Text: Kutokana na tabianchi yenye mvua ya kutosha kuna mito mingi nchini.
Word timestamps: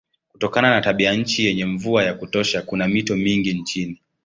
Kutokana 0.31 0.69
na 0.69 0.81
tabianchi 0.81 1.45
yenye 1.45 1.65
mvua 1.65 2.03
ya 2.03 2.13
kutosha 2.13 2.61
kuna 2.61 2.87
mito 2.87 3.15
mingi 3.15 3.53
nchini. 3.53 4.01